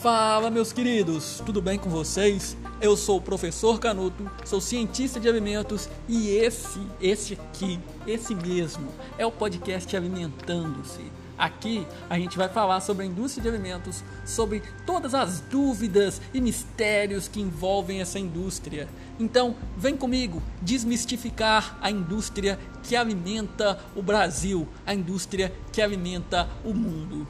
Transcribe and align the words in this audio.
Fala, 0.00 0.48
meus 0.48 0.72
queridos, 0.72 1.42
tudo 1.44 1.60
bem 1.60 1.78
com 1.78 1.90
vocês? 1.90 2.56
Eu 2.80 2.96
sou 2.96 3.18
o 3.18 3.20
professor 3.20 3.78
Canuto, 3.78 4.30
sou 4.46 4.58
cientista 4.58 5.20
de 5.20 5.28
alimentos 5.28 5.90
e 6.08 6.30
esse, 6.30 6.80
esse 7.02 7.34
aqui, 7.34 7.78
esse 8.06 8.34
mesmo, 8.34 8.88
é 9.18 9.26
o 9.26 9.30
podcast 9.30 9.94
Alimentando-se. 9.94 11.04
Aqui 11.36 11.86
a 12.08 12.18
gente 12.18 12.38
vai 12.38 12.48
falar 12.48 12.80
sobre 12.80 13.04
a 13.04 13.06
indústria 13.06 13.42
de 13.42 13.48
alimentos, 13.50 14.02
sobre 14.24 14.62
todas 14.86 15.14
as 15.14 15.40
dúvidas 15.40 16.18
e 16.32 16.40
mistérios 16.40 17.28
que 17.28 17.42
envolvem 17.42 18.00
essa 18.00 18.18
indústria. 18.18 18.88
Então, 19.18 19.54
vem 19.76 19.98
comigo 19.98 20.42
desmistificar 20.62 21.76
a 21.78 21.90
indústria 21.90 22.58
que 22.82 22.96
alimenta 22.96 23.78
o 23.94 24.00
Brasil, 24.00 24.66
a 24.86 24.94
indústria 24.94 25.52
que 25.70 25.82
alimenta 25.82 26.48
o 26.64 26.72
mundo. 26.72 27.28